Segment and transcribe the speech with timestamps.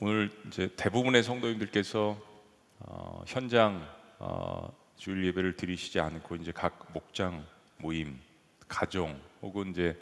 [0.00, 2.20] 오늘 이제 대부분의 성도님들께서
[2.80, 3.86] 어, 현장
[4.18, 7.46] 어, 주일 예배를 드리시지 않고 이제 각 목장
[7.78, 8.18] 모임,
[8.66, 9.96] 가정 혹은 이제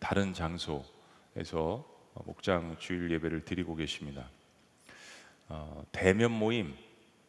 [0.00, 1.84] 다른 장소에서
[2.26, 4.28] 목장 주일 예배를 드리고 계십니다.
[5.48, 6.76] 어, 대면 모임,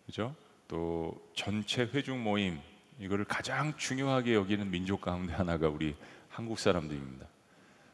[0.05, 0.35] 그죠?
[0.67, 2.59] 또 전체 회중 모임
[2.99, 5.95] 이거를 가장 중요하게 여기는 민족 가운데 하나가 우리
[6.27, 7.25] 한국 사람들입니다.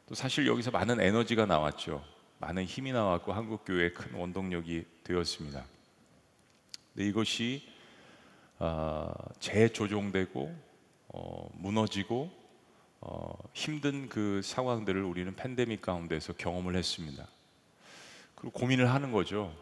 [0.07, 2.03] 또 사실 여기서 많은 에너지가 나왔죠.
[2.39, 5.65] 많은 힘이 나왔고 한국 교회의 큰 원동력이 되었습니다.
[6.93, 7.67] 근데 이것이
[8.57, 10.55] 어, 재조종되고
[11.09, 12.31] 어, 무너지고
[13.01, 17.27] 어, 힘든 그 상황들을 우리는 팬데믹 가운데서 경험을 했습니다.
[18.35, 19.53] 그리고 고민을 하는 거죠.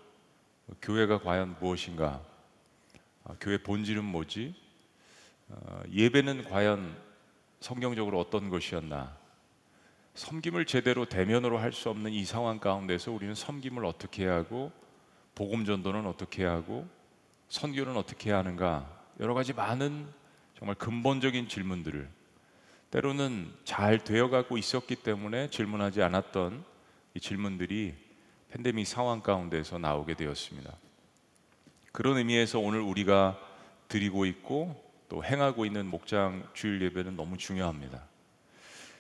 [0.82, 2.22] 교회가 과연 무엇인가?
[3.24, 4.56] 아, 교회 본질은 뭐지?
[5.50, 6.96] 어, 예배는 과연
[7.60, 9.18] 성경적으로 어떤 것이었나?
[10.18, 14.72] 섬김을 제대로 대면으로 할 수 없는 이 상황 가운데서 우리는 섬김을 어떻게 해야 하고
[15.36, 16.88] 복음 전도는 어떻게 해야 하고
[17.50, 20.08] 선교는 어떻게 해야 하는가 여러 가지 많은
[20.58, 22.10] 정말 근본적인 질문들을
[22.90, 26.66] 때로는 잘 되어가고 있었기 때문에 질문하지 않았던
[27.14, 27.94] 이 질문들이
[28.50, 30.74] 팬데믹 상황 가운데서 나오게 되었습니다.
[31.92, 33.38] 그런 의미에서 오늘 우리가
[33.88, 38.17] 드리고 있고 또 행하고 있는 목장 주일 예배는 너무 중요합니다.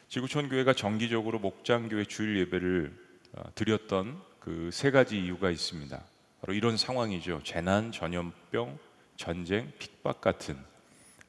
[0.09, 2.93] 지구촌 교회가 정기적으로 목장 교회 주일 예배를
[3.33, 6.01] 어, 드렸던 그 세 가지 이유가 있습니다.
[6.39, 7.41] 바로 이런 상황이죠.
[7.43, 8.79] 재난, 전염병,
[9.17, 10.57] 전쟁, 핍박 같은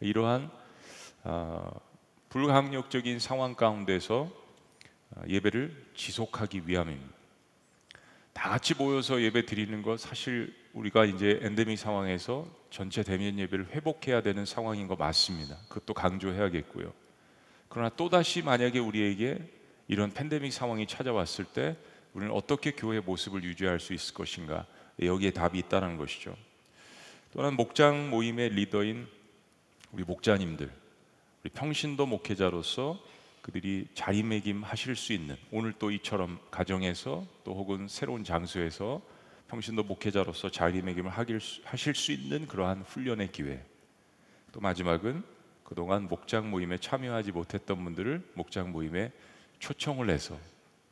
[0.01, 0.49] 이러한
[1.25, 1.81] 어,
[2.29, 4.31] 불가항력적인 상황 가운데서
[5.11, 7.19] 어, 예배를 지속하기 위함입니다.
[8.33, 14.23] 다 같이 모여서 예배 드리는 것 사실 우리가 이제 엔데믹 상황에서 전체 대면 예배를 회복해야
[14.23, 15.57] 되는 상황인 거 맞습니다.
[15.69, 16.93] 그것도 강조해야겠고요.
[17.69, 19.39] 그러나 또다시 만약에 우리에게
[19.89, 21.77] 이런 팬데믹 상황이 찾아왔을 때
[22.15, 24.67] 우리는 어떻게 교회의 모습을 유지할 수 있을 것인가?
[25.01, 26.37] 여기에 답이 있다는 것이죠.
[27.33, 29.07] 또한 목장 모임의 리더인
[29.93, 30.71] 우리 목자님들,
[31.45, 33.01] 우리 평신도 목회자로서
[33.43, 39.01] 그들이 자리매김 하실 수 있는 오늘 또 이처럼 가정에서 또 혹은 새로운 장소에서
[39.49, 43.65] 평신도 목회자로서 자리매김을 하실 수 있는 그러한 훈련의 기회.
[44.53, 45.23] 또 마지막은
[45.69, 49.13] 그동안 목장 모임에 참여하지 못했던 분들을 목장 모임에
[49.59, 50.39] 초청을 해서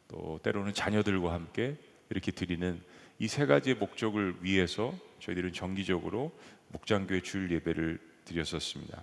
[0.06, 1.78] 또 때로는 자녀들과 함께
[2.10, 2.78] 이렇게 드리는
[3.18, 6.30] 이 세 가지의 목적을 위해서 저희들은 정기적으로
[6.68, 9.02] 목장교회 주일 예배를 드렸었습니다.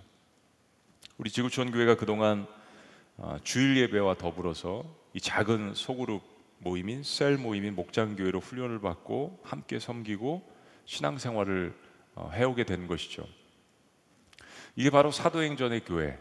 [1.18, 2.46] 우리 지구촌 교회가 그동안
[3.16, 6.22] 아, 주일 예배와 더불어서 이 작은 소그룹
[6.58, 10.48] 모임인 셀 모임인 목장 교회로 훈련을 받고 함께 섬기고
[10.84, 11.74] 신앙생활을
[12.14, 13.26] 어, 해오게 된 것이죠.
[14.76, 16.18] 이게 바로 사도행전의 교회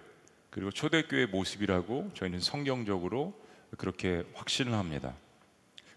[0.52, 3.34] 그리고 초대교회 모습이라고 저희는 성경적으로
[3.78, 5.16] 그렇게 확신을 합니다.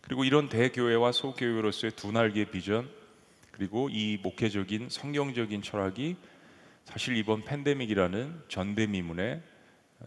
[0.00, 2.88] 그리고 이런 대교회와 소교회로서의 두 날개의 비전
[3.50, 6.16] 그리고 이 목회적인 성경적인 철학이
[6.84, 9.42] 사실 이번 팬데믹이라는 전대미문에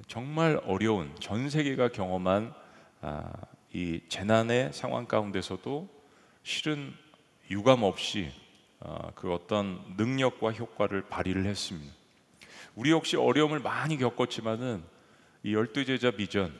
[0.08, 2.54] 정말 어려운 전 세계가 경험한
[3.02, 3.32] 아,
[3.74, 5.88] 이 재난의 상황 가운데서도
[6.44, 6.94] 실은
[7.52, 8.32] 유감 없이
[8.80, 11.99] 아, 그 어떤 능력과 효과를 발휘를 했습니다.
[12.76, 14.84] 우리 역시 어려움을 많이 겪었지만은
[15.44, 16.54] 이 열두 제자 비전,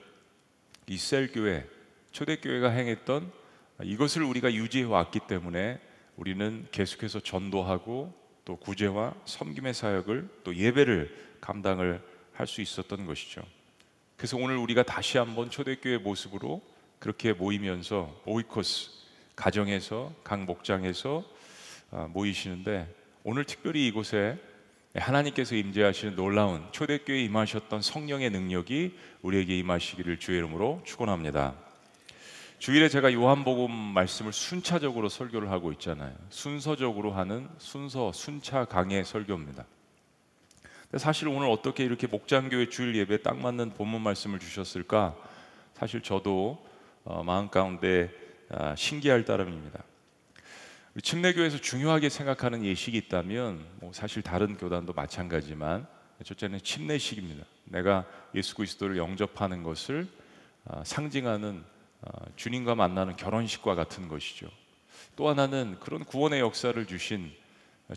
[0.88, 1.68] 이셀 교회,
[2.12, 3.32] 초대 교회가 행했던
[3.84, 5.80] 이것을 우리가 유지해 왔기 때문에
[6.18, 8.14] 우리는 계속해서 전도하고
[8.46, 12.02] 또 구제와 섬김의 사역을 또 예배를 감당을
[12.34, 13.42] 할 수 있었던 것이죠.
[14.16, 16.62] 그래서 오늘 우리가 다시 한번 초대교회 모습으로
[16.98, 18.92] 그렇게 모이면서 오이코스
[19.36, 21.26] 가정에서 각 목장에서
[21.92, 22.94] 아, 모이시는데
[23.26, 24.38] 오늘 특별히 이곳에
[24.96, 31.54] 하나님께서 임재하시는 놀라운 초대교회에 임하셨던 성령의 능력이 우리에게 임하시기를 주의 이름으로 축원합니다.
[32.58, 36.14] 주일에 제가 요한복음 말씀을 순차적으로 설교를 하고 있잖아요.
[36.30, 39.66] 순서적으로 하는 순서 순차 강의 설교입니다.
[40.98, 45.16] 사실 오늘 어떻게 이렇게 목장교회 주일 예배에 딱 맞는 본문 말씀을 주셨을까?
[45.76, 46.66] 사실 저도
[47.04, 48.12] 어, 마음 가운데
[48.50, 49.84] 아, 신기할 따름입니다.
[51.02, 55.88] 침례교에서 중요하게 생각하는 예식이 있다면 뭐 사실 다른 교단도 마찬가지지만
[56.24, 57.46] 첫째는 침례식입니다.
[57.66, 58.06] 내가
[58.36, 60.08] 예수 그리스도를 영접하는 것을
[60.66, 61.64] 아, 상징하는
[62.02, 64.50] 아, 주님과 만나는 결혼식과 같은 것이죠.
[65.16, 67.32] 또 하나는 그런 구원의 역사를 주신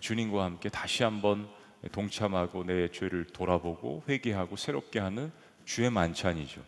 [0.01, 1.49] 주님과 함께 다시 한번
[1.91, 5.33] 동참하고 내 죄를 돌아보고 회개하고 새롭게 하는
[5.65, 6.63] 주의 만찬이죠.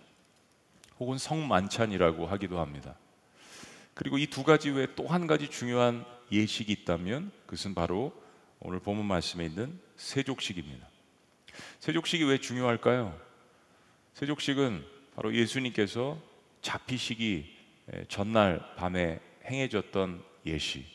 [1.01, 2.95] 혹은 성 만찬이라고 하기도 합니다.
[3.95, 8.12] 그리고 이 두 가지 외에 또 한 가지 중요한 예식이 있다면 그것은 바로
[8.61, 10.88] 오늘 본문 말씀에 있는 세족식입니다.
[11.81, 13.19] 세족식이 왜 중요할까요?
[14.15, 14.85] 세족식은
[15.15, 16.19] 바로 예수님께서
[16.62, 17.55] 잡히시기
[18.09, 20.87] 전날 밤에 행해졌던 예시.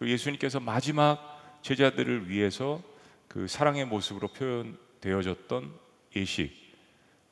[0.00, 2.82] 예수님께서 마지막 제자들을 위해서
[3.28, 5.72] 그 사랑의 모습으로 표현되어졌던
[6.16, 6.52] 예식,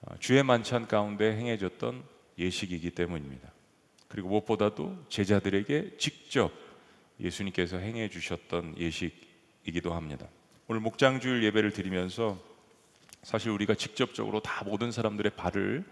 [0.03, 2.03] 어, 주의 만찬 가운데 행해졌던
[2.39, 3.53] 예식이기 때문입니다.
[4.09, 6.51] 그리고 무엇보다도 제자들에게 직접
[7.21, 10.27] 예수님께서 행해 주셨던 예식이기도 합니다.
[10.69, 12.39] 오늘 목장주일 예배를 드리면서
[13.23, 15.85] 사실 우리가 직접적으로 다 모든 사람들의 발을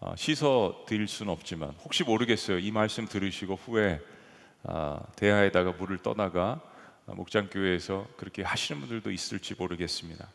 [0.00, 2.58] 어, 씻어 드릴 수는 없지만 혹시 모르겠어요.
[2.58, 4.00] 이 말씀 들으시고 후에
[4.64, 6.60] 아, 대하에다가 물을 떠나가
[7.06, 10.28] 목장교회에서 그렇게 하시는 분들도 있을지 모르겠습니다.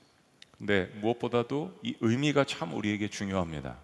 [0.57, 3.77] 근데 무엇보다도 이 의미가 참 우리에게 중요합니다.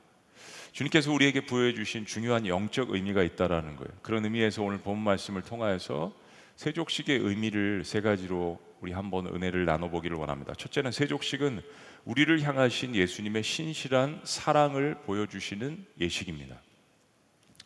[0.71, 3.91] 주님께서 우리에게 부여해 주신 중요한 영적 의미가 있다라는 거예요.
[4.01, 6.13] 그런 의미에서 오늘 본 말씀을 통하여서
[6.56, 10.54] 세족식의 의미를 세 가지로 우리 한번 은혜를 나눠 보기를 원합니다.
[10.54, 11.62] 첫째는 세족식은
[12.06, 16.62] 우리를 향하신 예수님의 신실한 사랑을 보여주시는 예식입니다.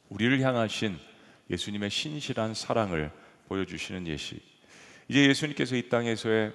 [0.10, 0.98] 우리를 향하신
[1.50, 3.12] 예수님의 신실한 사랑을
[3.48, 4.42] 보여주시는 예식.
[5.08, 6.54] 이제 예수님께서 이 땅에서의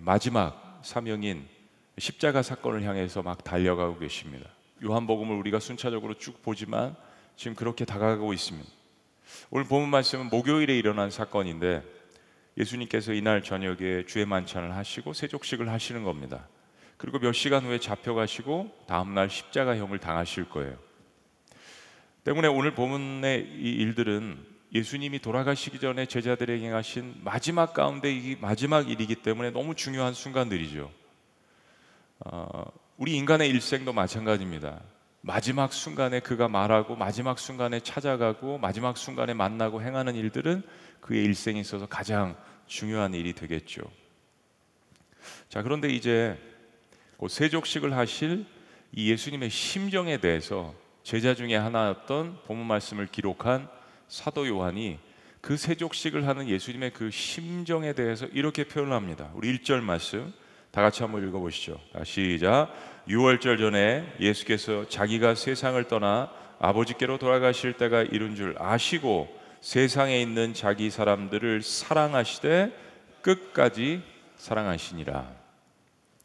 [0.00, 1.46] 마지막 사명인
[1.98, 4.50] 십자가 사건을 향해서 막 달려가고 계십니다.
[4.82, 6.96] 요한복음을 우리가 순차적으로 쭉 보지만
[7.36, 8.68] 지금 그렇게 다가가고 있습니다.
[9.50, 11.82] 오늘 본문 말씀은 목요일에 일어난 사건인데
[12.56, 16.48] 예수님께서 이날 저녁에 주의 만찬을 하시고 세족식을 하시는 겁니다.
[16.96, 20.78] 그리고 몇 시간 후에 잡혀가시고 다음날 십자가형을 당하실 거예요.
[22.22, 29.16] 때문에 오늘 본문의 이 일들은 예수님이 돌아가시기 전에 제자들에게 행하신 마지막 가운데 이 마지막 일이기
[29.16, 30.90] 때문에 너무 중요한 순간들이죠.
[32.20, 32.64] 어,
[32.96, 34.80] 우리 인간의 일생도 마찬가지입니다.
[35.26, 40.62] 마지막 순간에 그가 말하고 마지막 순간에 찾아가고 마지막 순간에 만나고 행하는 일들은
[41.00, 42.36] 그의 일생에 있어서 가장
[42.66, 43.80] 중요한 일이 되겠죠.
[45.48, 46.38] 자, 그런데 이제
[47.16, 48.44] 곧 세족식을 하실
[48.92, 53.70] 이 예수님의 심정에 대해서 제자 중에 하나였던 본문 말씀을 기록한
[54.08, 54.98] 사도 요한이
[55.40, 59.30] 그 세족식을 하는 예수님의 그 심정에 대해서 이렇게 표현합니다.
[59.32, 60.34] 우리 1절 말씀
[60.74, 61.78] 다 같이 한번 읽어 보시죠.
[62.02, 62.68] 시작.
[63.06, 69.28] 6월절 전에 예수께서 자기가 세상을 떠나 아버지께로 돌아가실 때가 이른 줄 아시고
[69.60, 72.76] 세상에 있는 자기 사람들을 사랑하시되
[73.22, 74.02] 끝까지
[74.34, 75.30] 사랑하시니라.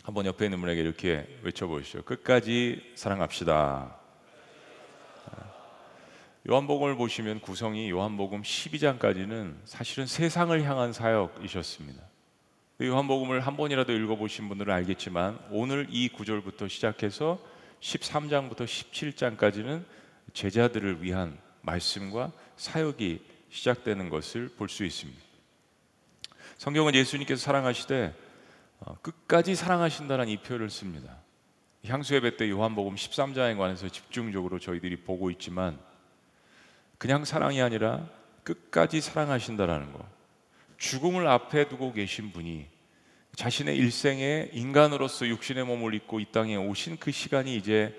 [0.03, 2.01] 한번 옆에 있는 분에게 이렇게 외쳐보시죠.
[2.01, 3.97] 끝까지 사랑합시다.
[6.49, 12.08] 요한복음을 보시면 구성이 요한복음 12장까지는 사실은 세상을 향한 사역이셨습니다.
[12.81, 17.37] 요한복음을 한 번이라도 읽어보신 분들은 알겠지만 오늘 이 구절부터 시작해서
[17.81, 19.83] 13장부터 17장까지는
[20.33, 25.19] 제자들을 위한 말씀과 사역이 시작되는 것을 볼 수 있습니다.
[26.57, 28.15] 성경은 예수님께서 사랑하시되
[28.79, 31.17] 어, 끝까지 사랑하신다는 이 표현을 씁니다.
[31.85, 35.77] 향수 예배 때 요한복음 13장에 관해서 집중적으로 저희들이 보고 있지만
[36.97, 38.07] 그냥 사랑이 아니라
[38.43, 40.18] 끝까지 사랑하신다라는 거.
[40.79, 42.65] 죽음을 앞에 두고 계신 분이
[43.35, 47.93] 자신의 일생에 인간으로서 육신의 몸을 입고 이 땅에 오신 그 시간이 이제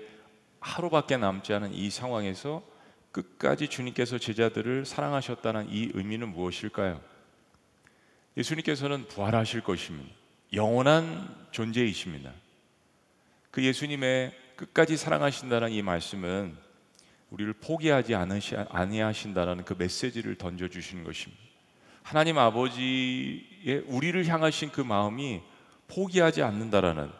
[0.59, 2.63] 하루밖에 남지 않은 이 상황에서
[3.11, 7.01] 끝까지 주님께서 제자들을 사랑하셨다는 이 의미는 무엇일까요?
[8.37, 10.13] 예수님께서는 부활하실 것입니다.
[10.53, 12.31] 영원한 존재이십니다.
[13.51, 16.55] 그 예수님의 끝까지 사랑하신다는 이 말씀은
[17.29, 21.50] 우리를 포기하지 아니하신다라는 그 메시지를 던져 주시는 것입니다.
[22.03, 25.41] 하나님 아버지의 우리를 향하신 그 마음이
[25.87, 27.11] 포기하지 않는다라는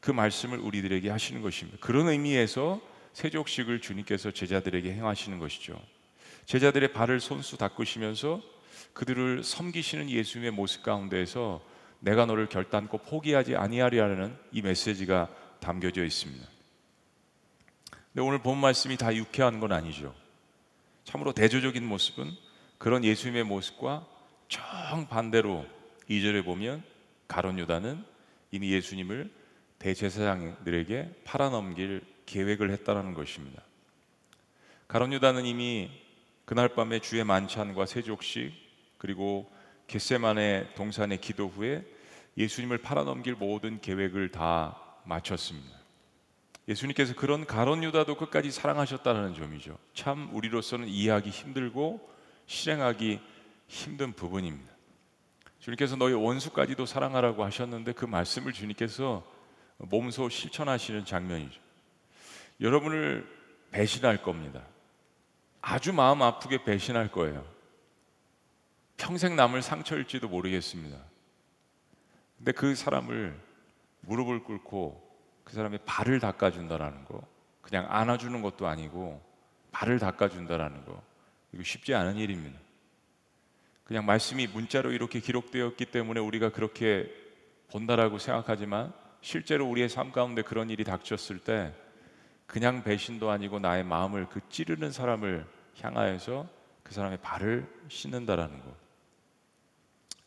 [0.00, 1.78] 그 말씀을 우리들에게 하시는 것입니다.
[1.80, 2.80] 그런 의미에서
[3.12, 5.80] 세족식을 주님께서 제자들에게 행하시는 것이죠.
[6.44, 8.42] 제자들의 발을 손수 닦으시면서
[8.92, 11.62] 그들을 섬기시는 예수님의 모습 가운데에서
[12.00, 15.28] 내가 너를 결단코 포기하지 아니하리라는 이 메시지가
[15.60, 16.46] 담겨져 있습니다.
[18.12, 20.14] 근데 오늘 본 말씀이 다 유쾌한 건 아니죠.
[21.04, 22.30] 참으로 대조적인 모습은
[22.78, 24.06] 그런 예수님의 모습과
[24.48, 25.66] 정반대로
[26.08, 26.82] 2절에 보면
[27.28, 28.04] 가론 유다는
[28.50, 29.30] 이미 예수님을
[29.78, 33.62] 대제사장들에게 팔아넘길 계획을 했다라는 것입니다.
[34.88, 35.90] 가론 유다는 이미
[36.44, 38.52] 그날 밤에 주의 만찬과 세족식
[38.98, 39.50] 그리고
[39.88, 41.84] 겟세만의 동산의 기도 후에
[42.36, 45.76] 예수님을 팔아넘길 모든 계획을 다 마쳤습니다.
[46.68, 49.78] 예수님께서 그런 가론 유다도 끝까지 사랑하셨다는 점이죠.
[49.94, 52.10] 참 우리로서는 이해하기 힘들고
[52.46, 53.20] 실행하기
[53.66, 54.74] 힘든 부분입니다.
[55.58, 59.26] 주님께서 너희 원수까지도 사랑하라고 하셨는데 그 말씀을 주님께서
[59.78, 61.60] 몸소 실천하시는 장면이죠.
[62.60, 63.26] 여러분을
[63.72, 64.62] 배신할 겁니다.
[65.60, 67.44] 아주 마음 아프게 배신할 거예요.
[68.96, 70.96] 평생 남을 상처일지도 모르겠습니다.
[72.38, 73.38] 근데 그 사람을
[74.02, 75.04] 무릎을 꿇고
[75.44, 77.20] 그 사람의 발을 닦아준다라는 거,
[77.60, 79.22] 그냥 안아주는 것도 아니고
[79.72, 81.02] 발을 닦아준다라는 거,
[81.52, 82.58] 이거 쉽지 않은 일입니다.
[83.86, 87.08] 그냥 말씀이 문자로 이렇게 기록되었기 때문에 우리가 그렇게
[87.70, 91.72] 본다라고 생각하지만 실제로 우리의 삶 가운데 그런 일이 닥쳤을 때
[92.46, 95.46] 그냥 배신도 아니고 나의 마음을 그 찌르는 사람을
[95.80, 96.48] 향하여서
[96.82, 98.74] 그 사람의 발을 씻는다라는 것.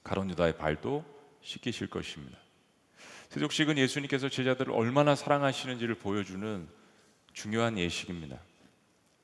[0.04, 1.04] 가론 유다의 발도
[1.42, 2.38] 씻기실 것입니다.
[3.30, 6.68] 세족식은 예수님께서 제자들을 얼마나 사랑하시는지를 보여주는
[7.34, 8.40] 중요한 예식입니다.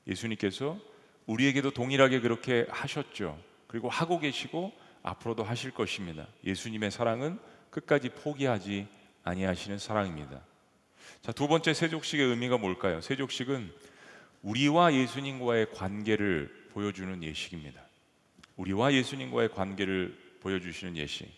[0.06, 0.78] 예수님께서
[1.26, 3.38] 우리에게도 동일하게 그렇게 하셨죠.
[3.66, 6.26] 그리고 하고 계시고 앞으로도 하실 것입니다.
[6.44, 7.38] 예수님의 사랑은
[7.70, 8.88] 끝까지 포기하지
[9.22, 10.40] 아니하시는 사랑입니다.
[11.22, 13.00] 자, 두 번째 세족식의 의미가 뭘까요?
[13.00, 13.72] 세족식은
[14.42, 17.80] 우리와 예수님과의 관계를 보여주는 예식입니다.
[18.56, 21.28] 우리와 예수님과의 관계를 보여주시는 예식.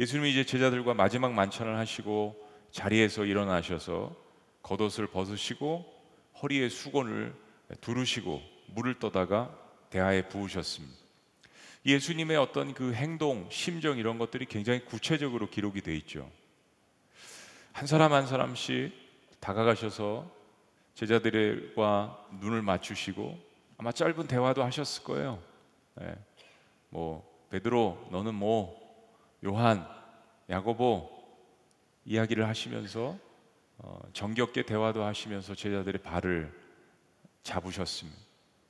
[0.00, 2.36] 예수님이 이제 제자들과 마지막 만찬을 하시고
[2.70, 4.14] 자리에서 일어나셔서
[4.62, 5.86] 겉옷을 벗으시고
[6.42, 7.34] 허리에 수건을
[7.80, 8.42] 두르시고
[8.74, 9.56] 물을 떠다가
[9.90, 11.05] 대하에 부으셨습니다.
[11.86, 16.28] 예수님의 어떤 그 행동, 심정 이런 것들이 굉장히 구체적으로 기록이 돼 있죠.
[17.72, 18.92] 한 사람 한 사람씩
[19.38, 20.28] 다가가셔서
[20.94, 23.38] 제자들과 눈을 맞추시고
[23.78, 25.40] 아마 짧은 대화도 하셨을 거예요.
[25.94, 26.12] 네.
[26.88, 28.84] 뭐 베드로 너는 뭐
[29.44, 29.86] 요한,
[30.50, 31.08] 야고보
[32.04, 33.16] 이야기를 하시면서
[33.78, 36.52] 어, 정겹게 대화도 하시면서 제자들의 발을
[37.44, 38.18] 잡으셨습니다.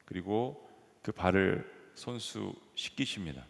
[0.05, 0.69] 그리고
[1.01, 3.45] 그 발을 손수 씻기십니다.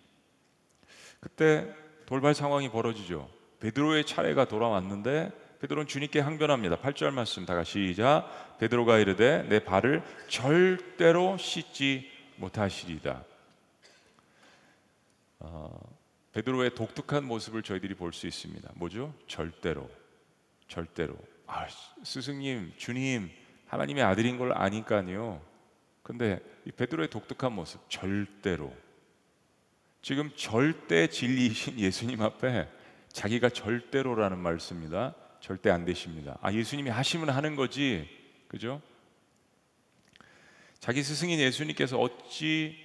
[1.20, 1.68] 그때
[2.06, 3.28] 돌발 상황이 벌어지죠.
[3.60, 6.76] 베드로의 차례가 돌아왔는데 베드로는 주님께 항변합니다.
[6.76, 8.56] 8절 말씀 다 같이 시작.
[8.58, 13.24] 베드로가 이르되 내 발을 절대로 씻지 못하시리다.
[15.40, 15.80] 어,
[16.32, 18.70] 베드로의 독특한 모습을 저희들이 볼 수 있습니다.
[18.74, 19.14] 뭐죠?
[19.26, 19.90] 절대로,
[20.68, 21.16] 절대로.
[21.46, 21.66] 아,
[22.02, 23.30] 스승님, 주님,
[23.68, 25.40] 하나님의 아들인 걸 아니까요.
[26.06, 28.72] 근데 이 베드로의 독특한 모습, 절대로.
[30.02, 32.68] 지금 절대 진리이신 예수님 앞에
[33.08, 35.16] 자기가 절대로라는 말 씁니다.
[35.40, 36.38] 절대 안 되십니다.
[36.42, 38.08] 아, 예수님이 하시면 하는 거지.
[38.46, 38.80] 그죠?
[40.78, 42.76] 자기 스승인 예수님께서 어찌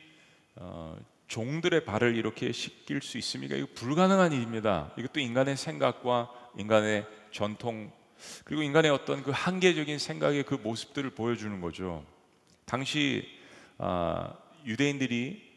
[0.55, 0.97] 어,
[1.27, 3.55] 종들의 발을 이렇게 씻길 수 있습니까?
[3.55, 4.91] 이거 불가능한 일입니다.
[4.97, 7.91] 이것도 인간의 생각과 인간의 전통
[8.45, 12.03] 그리고 인간의 어떤 그 한계적인 생각의 그 모습들을 보여주는 거죠.
[12.65, 13.27] 당시
[13.77, 14.33] 아,
[14.65, 15.51] 유대인들이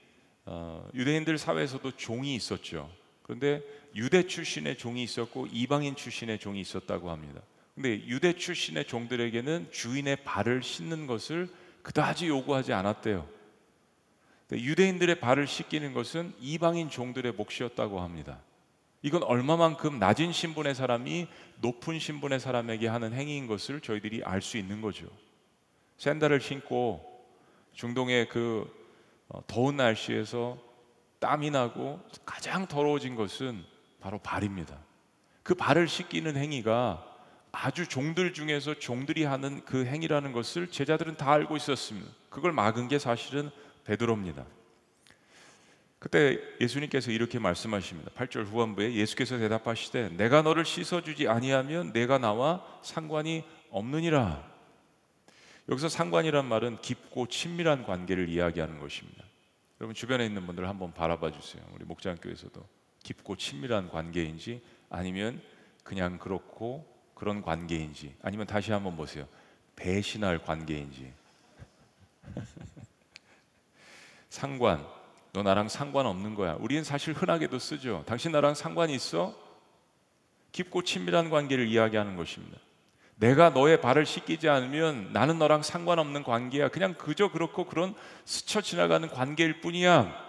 [0.46, 2.90] 어, 유대인들 사회에서도 종이 있었죠.
[3.22, 3.62] 그런데
[3.94, 7.40] 유대 출신의 종이 있었고 이방인 출신의 종이 있었다고 합니다.
[7.74, 11.48] 근데 유대 출신의 종들에게는 주인의 발을 씻는 것을
[11.82, 13.28] 그다지 요구하지 않았대요.
[14.52, 18.40] 유대인들의 발을 씻기는 것은 이방인 종들의 몫이었다고 합니다.
[19.02, 21.26] 이건 얼마만큼 낮은 신분의 사람이
[21.60, 25.06] 높은 신분의 사람에게 하는 행위인 것을 저희들이 알 수 있는 거죠.
[25.98, 27.24] 샌들을 신고
[27.72, 28.70] 중동의 그
[29.28, 30.58] 어, 더운 날씨에서
[31.18, 33.64] 땀이 나고 가장 더러워진 것은
[34.00, 34.78] 바로 발입니다.
[35.42, 37.10] 그 발을 씻기는 행위가
[37.52, 42.10] 아주 종들 중에서 종들이 하는 그 행위라는 것을 제자들은 다 알고 있었습니다.
[42.28, 43.50] 그걸 막은 게 사실은
[43.84, 44.44] 베드로입니다.
[45.98, 48.10] 그때 예수님께서 이렇게 말씀하십니다.
[48.10, 54.53] 8절 후반부에 예수께서 대답하시되 내가 너를 씻어 주지 아니하면 내가 나와 상관이 없느니라.
[55.68, 59.24] 여기서 상관이란 말은 깊고 친밀한 관계를 이야기하는 것입니다.
[59.80, 61.62] 여러분 주변에 있는 분들 한번 바라봐 주세요.
[61.74, 62.66] 우리 목장교에서도
[63.02, 65.40] 깊고 친밀한 관계인지 아니면
[65.82, 69.26] 그냥 그렇고 그런 관계인지 아니면 다시 한번 보세요.
[69.76, 71.12] 배신할 관계인지
[74.28, 74.86] 상관.
[75.32, 76.54] 너 나랑 상관없는 거야.
[76.60, 78.04] 우리는 사실 흔하게도 쓰죠.
[78.06, 79.34] 당신 나랑 상관이 있어?
[80.52, 82.56] 깊고 친밀한 관계를 이야기하는 것입니다.
[83.16, 86.68] 내가 너의 발을 씻기지 않으면 나는 너랑 상관없는 관계야.
[86.68, 87.94] 그냥 그저 그렇고 그런
[88.24, 90.24] 스쳐 지나가는 관계일 뿐이야.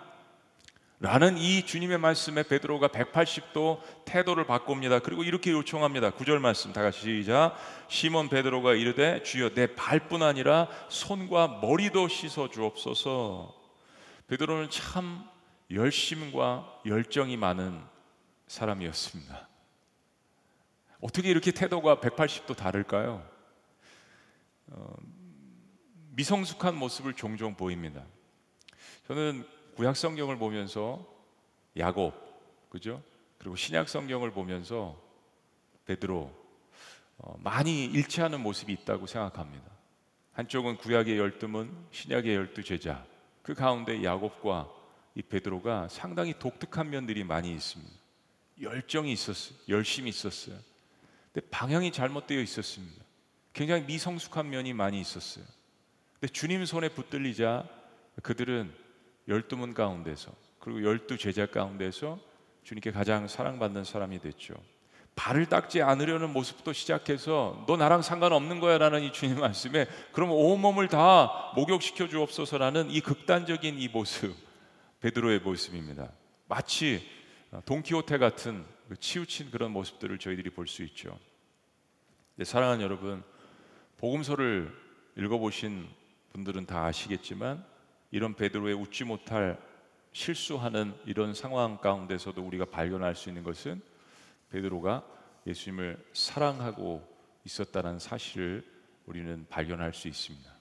[1.00, 5.00] 라는 이 주님의 말씀에 베드로가 180도 태도를 바꿉니다.
[5.00, 6.12] 그리고 이렇게 요청합니다.
[6.12, 7.56] 구절 말씀 다 같이 시작.
[7.89, 13.54] 시몬 베드로가 이르되 주여 내 발뿐 아니라 손과 머리도 씻어 주옵소서.
[14.27, 15.25] 베드로는 참
[15.70, 17.82] 열심과 열정이 많은
[18.48, 19.55] 사람이었습니다.
[21.06, 23.24] 어떻게 이렇게 태도가 180도 다를까요?
[24.72, 24.96] 어,
[26.16, 28.04] 미성숙한 모습을 종종 보입니다.
[29.08, 31.06] 저는 구약 성경을 보면서
[31.78, 32.16] 야곱,
[32.72, 33.04] 그죠?
[33.38, 35.00] 그리고 신약 성경을 보면서
[35.86, 36.34] 베드로
[37.20, 39.70] 어, 많이 일치하는 모습이 있다고 생각합니다.
[40.32, 43.06] 한쪽은 구약의 열두문, 신약의 열두 제자,
[43.44, 44.72] 그 가운데 야곱과
[45.14, 47.94] 이 베드로가 상당히 독특한 면들이 많이 있습니다.
[48.60, 49.60] 열정이 있었어요.
[49.70, 50.58] 열심이 있었어요.
[51.36, 53.04] 근데 방향이 잘못되어 있었습니다.
[53.51, 55.44] 굉장히 미성숙한 면이 많이 있었어요.
[56.13, 57.68] 근데 주님 손에 붙들리자
[58.24, 58.74] 그들은
[59.27, 62.20] 열두 문 가운데서 그리고 열두 제자 가운데서
[62.63, 64.54] 주님께 가장 사랑받는 사람이 됐죠.
[65.18, 71.51] 발을 닦지 않으려는 모습부터 시작해서 너 나랑 상관없는 거야라는 이 주님 말씀에 그럼 온몸을 다
[71.56, 74.34] 목욕시켜 주옵소서라는 이 극단적인 이 모습
[75.01, 76.13] 베드로의 모습입니다.
[76.48, 77.06] 마치
[77.62, 81.18] 동키호테 같은 그 치우친 그런 모습들을 저희들이 볼 수 있죠.
[82.36, 83.24] 네, 사랑하는 여러분,
[83.98, 84.72] 복음서를
[85.18, 85.88] 읽어보신
[86.34, 87.66] 분들은 다 아시겠지만
[88.12, 89.58] 이런 베드로의 웃지 못할
[90.12, 93.82] 실수하는 이런 상황 가운데서도 우리가 발견할 수 있는 것은
[94.50, 95.06] 베드로가
[95.48, 97.06] 예수님을 사랑하고
[97.46, 98.66] 있었다는 사실을
[99.06, 100.55] 우리는 발견할 수 있습니다.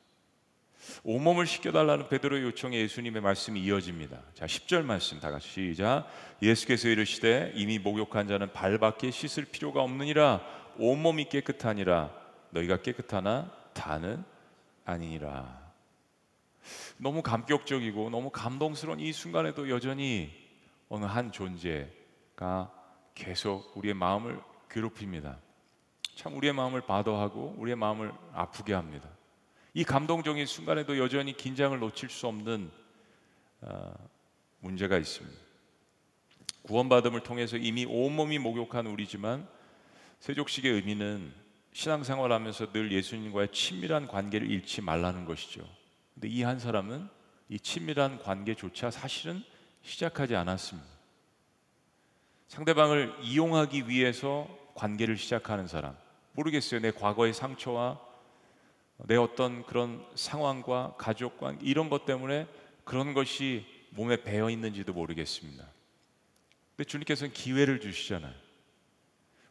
[1.03, 4.19] 온몸을 씻겨달라는 베드로의 요청에 예수님의 말씀이 이어집니다.
[4.35, 6.07] 자, 10절 말씀 다 같이 시작.
[6.43, 10.41] 예수께서 이르시되 이미 목욕한 자는 발밖에 씻을 필요가 없느니라
[10.79, 12.11] 온몸이 깨끗하니라
[12.51, 14.25] 너희가 깨끗하나 다는
[14.85, 15.65] 아니니라.
[16.97, 20.33] 너무 감격적이고 너무 감동스러운 이 순간에도 여전히
[20.89, 22.71] 어느 한 존재가
[23.15, 25.39] 계속 우리의 마음을 괴롭힙니다.
[26.15, 29.09] 참 우리의 마음을 바더하고 우리의 마음을 아프게 합니다.
[29.75, 32.71] 이 감동적인 순간에도 여전히 긴장을 놓칠 수 없는
[33.63, 33.93] 어,
[34.61, 35.37] 문제가 있습니다.
[36.63, 39.47] 구원받음을 통해서 이미 온몸이 목욕한 우리지만
[40.21, 41.33] 세족식의 의미는
[41.73, 45.69] 신앙생활하면서 늘 예수님과의 친밀한 관계를 잃지 말라는 것이죠.
[46.15, 47.09] 근데 이 한 사람은
[47.49, 49.43] 이 친밀한 관계조차 사실은
[49.83, 50.89] 시작하지 않았습니다.
[52.47, 55.97] 상대방을 이용하기 위해서 관계를 시작하는 사람.
[56.33, 56.81] 모르겠어요.
[56.81, 58.01] 내 과거의 상처와
[58.99, 62.47] 내 어떤 그런 상황과 가족과 이런 것 때문에
[62.85, 65.67] 그런 것이 몸에 배어 있는지도 모르겠습니다.
[66.77, 68.33] 근데 주님께서는 기회를 주시잖아요.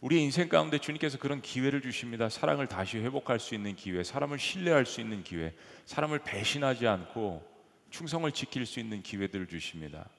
[0.01, 2.27] 우리 인생 가운데 주님께서 그런 기회를 주십니다.
[2.27, 7.41] 사랑을 다시 회복할 수 있는 기회, 사람을 신뢰할 수 있는 기회, 사람을 배신하지 않고
[7.89, 10.09] 충성을 지킬 수 있는 기회들을 주십니다.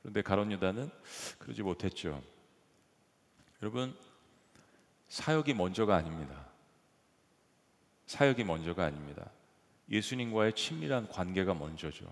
[0.00, 0.90] 그런데 가론 유다는
[1.38, 2.20] 그러지 못했죠.
[3.62, 3.96] 여러분
[5.06, 6.51] 사역이 먼저가 아닙니다.
[8.12, 9.30] 사역이 먼저가 아닙니다.
[9.90, 12.04] 예수님과의 친밀한 관계가 먼저죠.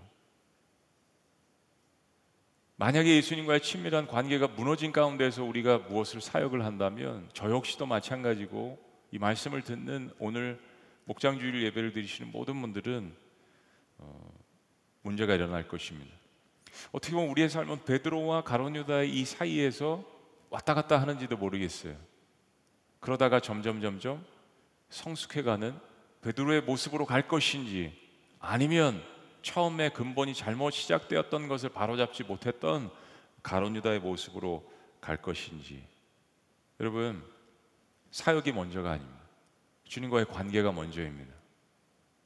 [2.77, 8.79] 만약에 예수님과의 친밀한 관계가 무너진 가운데서 우리가 무엇을 사역을 한다면 저 역시도 마찬가지고
[9.11, 10.59] 이 말씀을 듣는 오늘
[11.05, 13.15] 목장주일 예배를 드리시는 모든 분들은
[13.99, 14.33] 어,
[15.03, 16.11] 문제가 일어날 것입니다.
[16.91, 20.03] 어떻게 보면 우리의 삶은 베드로와 가론유다의 이 사이에서
[20.49, 21.95] 왔다 갔다 하는지도 모르겠어요.
[22.99, 24.25] 그러다가 점점 점점
[24.89, 25.90] 성숙해가는
[26.21, 27.93] 베드로의 모습으로 갈 것인지
[28.39, 29.03] 아니면
[29.41, 32.91] 처음에 근본이 잘못 시작되었던 것을 바로잡지 못했던
[33.43, 35.83] 가론 유다의 모습으로 갈 것인지
[36.79, 37.23] 여러분
[38.11, 39.21] 사역이 먼저가 아닙니다.
[39.85, 41.33] 주님과의 관계가 먼저입니다.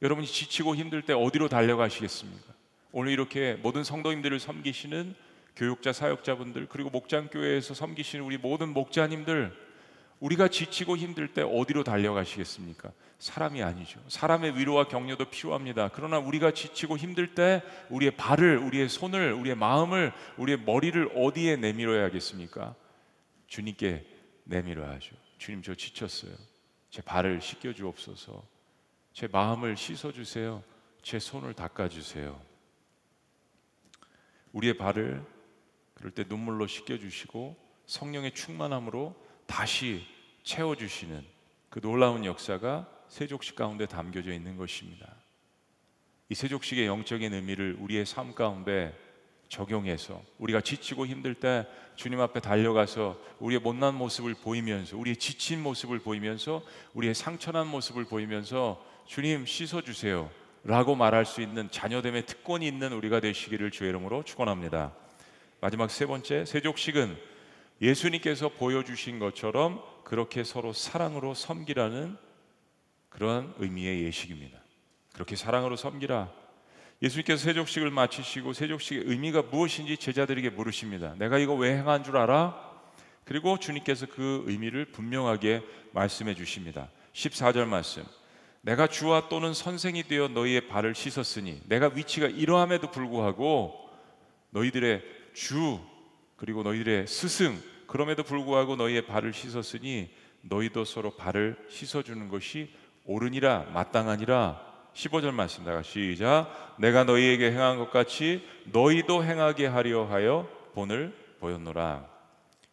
[0.02, 2.54] 여러분이 지치고 힘들 때 어디로 달려가시겠습니까?
[2.92, 5.14] 오늘 이렇게 모든 성도님들을 섬기시는
[5.56, 9.65] 교육자 사역자분들 그리고 목장교회에서 섬기시는 우리 모든 목자님들
[10.20, 12.90] 우리가 지치고 힘들 때 어디로 달려가시겠습니까?
[13.18, 14.00] 사람이 아니죠.
[14.08, 15.90] 사람의 위로와 격려도 필요합니다.
[15.92, 22.74] 그러나 우리가 지치고 힘들 때 우리의 발을, 우리의 손을, 우리의 마음을, 우리의 머리를 어디에 내밀어야겠습니까?
[23.46, 24.06] 주님께
[24.44, 25.16] 내밀어야죠.
[25.38, 26.32] 주님 저 지쳤어요.
[26.90, 28.42] 제 발을 씻겨 주옵소서.
[29.12, 30.62] 제 마음을 씻어 주세요.
[31.02, 32.40] 제 손을 닦아 주세요.
[34.52, 35.22] 우리의 발을
[35.94, 40.06] 그럴 때 눈물로 씻겨 주시고 성령의 충만함으로 다시
[40.42, 41.24] 채워 주시는
[41.70, 45.14] 그 놀라운 역사가 세족식 가운데 담겨져 있는 것입니다.
[46.28, 48.96] 이 세족식의 영적인 의미를 우리의 삶 가운데
[49.48, 56.00] 적용해서 우리가 지치고 힘들 때 주님 앞에 달려가서 우리의 못난 모습을 보이면서 우리의 지친 모습을
[56.00, 56.62] 보이면서
[56.94, 60.30] 우리의 상처난 모습을 보이면서 주님 씻어 주세요.
[60.64, 64.92] 라고 말할 수 있는 자녀됨의 특권이 있는 우리가 되시기를 주의 이름으로 축원합니다.
[65.60, 67.16] 마지막 세 번째 세족식은
[67.80, 72.16] 예수님께서 보여주신 것처럼 그렇게 서로 사랑으로 섬기라는
[73.10, 74.58] 그러한 의미의 예식입니다.
[75.12, 76.30] 그렇게 사랑으로 섬기라.
[77.02, 81.14] 예수님께서 세족식을 마치시고 세족식의 의미가 무엇인지 제자들에게 물으십니다.
[81.18, 82.66] 내가 이거 왜 행한 줄 알아?
[83.24, 85.62] 그리고 주님께서 그 의미를 분명하게
[85.92, 86.88] 말씀해 주십니다.
[87.12, 88.04] 14절 말씀.
[88.60, 93.90] 내가 주와 또는 선생이 되어 너희의 발을 씻었으니 내가 위치가 이러함에도 불구하고
[94.50, 95.02] 너희들의
[95.34, 95.80] 주
[96.36, 100.10] 그리고 너희들의 스승 그럼에도 불구하고 너희의 발을 씻었으니
[100.42, 102.70] 너희도 서로 발을 씻어주는 것이
[103.04, 104.64] 옳으니라 마땅하니라.
[104.94, 106.76] 15절 말씀 다가 시작.
[106.78, 112.08] 내가 너희에게 행한 것 같이 너희도 행하게 하려 하여 본을 보였노라.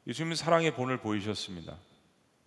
[0.08, 1.78] 예수님은 사랑의 본을 보이셨습니다.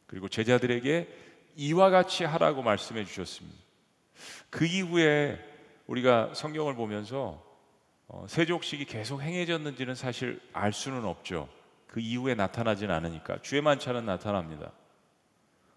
[0.07, 1.09] 그리고 제자들에게
[1.57, 3.57] 이와 같이 하라고 말씀해 주셨습니다.
[4.51, 5.39] 그 이후에
[5.87, 7.46] 우리가 성경을 보면서
[8.09, 11.49] 어, 세족식이 계속 행해졌는지는 사실 알 수는 없죠.
[11.89, 14.71] 그 이후에 나타나진 않으니까 주의 만찬은 나타납니다.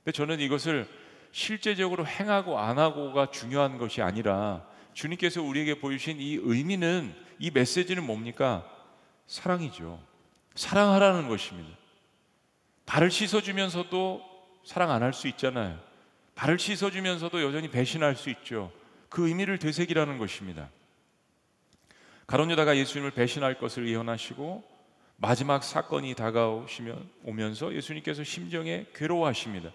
[0.03, 0.87] 근데 저는 이것을
[1.31, 8.65] 실제적으로 행하고 안 하고가 중요한 것이 아니라 주님께서 우리에게 보여주신 이 의미는 이 메시지는 뭡니까?
[9.27, 10.01] 사랑이죠.
[10.55, 11.69] 사랑하라는 것입니다.
[12.85, 14.21] 발을 씻어주면서도
[14.65, 15.79] 사랑 안 할 수 있잖아요.
[16.35, 18.71] 발을 씻어주면서도 여전히 배신할 수 있죠.
[19.09, 20.69] 그 의미를 되새기라는 것입니다.
[22.29, 24.63] 가론 유다가 예수님을 배신할 것을 예언하시고
[25.17, 29.71] 마지막 사건이 다가오시면 오면서 예수님께서 심정에 괴로워하십니다.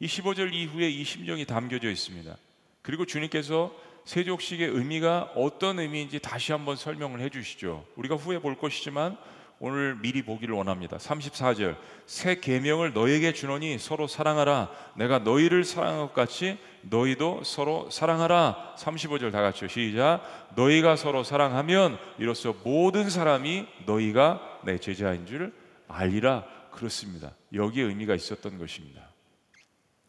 [0.00, 2.36] 이 15절 이후에 이 심정이 담겨져 있습니다.
[2.82, 3.72] 그리고 주님께서
[4.04, 7.86] 세족식의 의미가 어떤 의미인지 다시 한번 설명을 해 주시죠.
[7.94, 9.16] 우리가 후에 볼 것이지만
[9.64, 10.96] 오늘 미리 보기를 원합니다.
[10.96, 14.70] 34절 새 계명을 너에게 주노니 서로 사랑하라.
[14.96, 18.74] 내가 너희를 사랑한 것 같이 너희도 서로 사랑하라.
[18.76, 19.68] 35절 다 같이요.
[19.68, 20.20] 시작.
[20.56, 25.52] 너희가 서로 사랑하면 이로써 모든 사람이 너희가 내 제자인 줄
[25.86, 26.44] 알리라.
[26.72, 27.30] 그렇습니다.
[27.54, 29.10] 여기에 의미가 있었던 것입니다.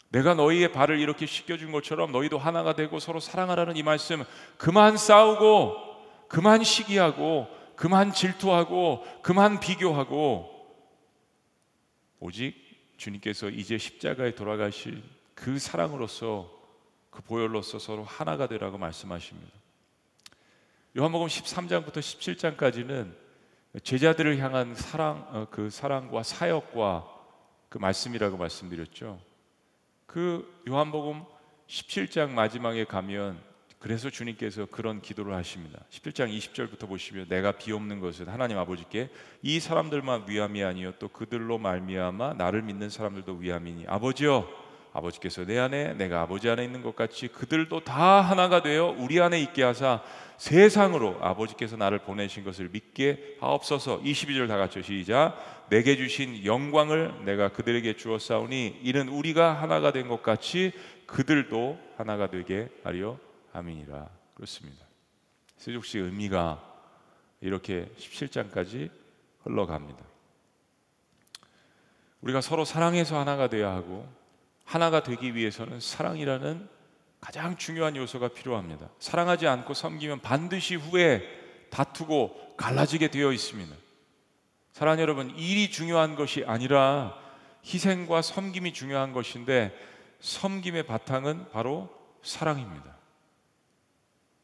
[0.09, 4.23] 내가 너희의 발을 이렇게 씻겨준 것처럼 너희도 하나가 되고 서로 사랑하라는 이 말씀
[4.57, 5.93] 그만 싸우고
[6.27, 10.49] 그만 시기하고 그만 질투하고 그만 비교하고
[12.19, 12.55] 오직
[12.97, 15.03] 주님께서 이제 십자가에 돌아가실
[15.35, 16.51] 그 사랑으로서
[17.09, 19.51] 그 보혈로서 서로 하나가 되라고 말씀하십니다.
[20.97, 23.15] 요한복음 13장부터 17장까지는
[23.83, 27.09] 제자들을 향한 사랑 어, 그 사랑과 사역과
[27.69, 29.19] 그 말씀이라고 말씀드렸죠.
[30.05, 31.23] 그 요한복음
[31.67, 33.41] 17장 마지막에 가면
[33.83, 35.77] 그래서 주님께서 그런 기도를 하십니다.
[35.89, 39.09] 17장 20절부터 보시면 내가 비옵는 것은 하나님 아버지께
[39.41, 44.47] 이 사람들만 위함이 아니요 또 그들로 말미암아 나를 믿는 사람들도 위함이니 아버지여
[44.93, 49.41] 아버지께서 내 안에 내가 아버지 안에 있는 것 같이 그들도 다 하나가 되어 우리 안에
[49.41, 50.01] 있게 하사
[50.37, 54.01] 세상으로 아버지께서 나를 보내신 것을 믿게 하옵소서.
[54.01, 55.67] 22절 다 같이 시작.
[55.69, 60.71] 내게 주신 영광을 내가 그들에게 주었사오니 이는 우리가 하나가 된 것 같이
[61.05, 63.17] 그들도 하나가 되게 하려
[63.53, 64.85] 아멘이라 그렇습니다.
[65.57, 66.61] 세족시 의미가
[67.41, 68.89] 이렇게 17장까지
[69.43, 70.03] 흘러갑니다.
[72.21, 74.07] 우리가 서로 사랑해서 하나가 되어야 하고
[74.65, 76.69] 하나가 되기 위해서는 사랑이라는
[77.19, 78.89] 가장 중요한 요소가 필요합니다.
[78.99, 81.21] 사랑하지 않고 섬기면 반드시 후에
[81.69, 83.75] 다투고 갈라지게 되어 있습니다.
[84.73, 87.17] 사랑 여러분, 일이 중요한 것이 아니라
[87.65, 89.73] 희생과 섬김이 중요한 것인데
[90.19, 91.89] 섬김의 바탕은 바로
[92.23, 93.02] 사랑입니다.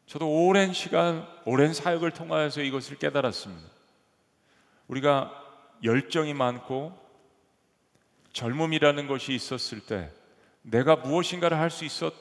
[0.10, 3.70] 저도 오랜 시간, 오랜 사역을 통하여서 이것을 깨달았습니다.
[4.88, 5.32] 우리가
[5.84, 6.98] 열정이 많고
[8.34, 10.10] 젊음이라는 것이 있었을 때
[10.64, 12.12] 내가 무엇인가를 할 수 있었